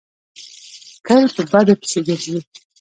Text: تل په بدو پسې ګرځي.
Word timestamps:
تل 1.05 1.23
په 1.35 1.41
بدو 1.51 1.73
پسې 1.81 1.99
ګرځي. 2.07 2.37